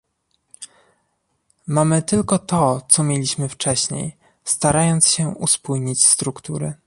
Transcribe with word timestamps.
Mamy 1.67 2.01
tylko 2.01 2.39
to, 2.39 2.81
co 2.89 3.03
mieliśmy 3.03 3.49
wcześniej, 3.49 4.17
starając 4.43 5.07
się 5.07 5.29
uspójnić 5.29 6.07
struktury 6.07 6.73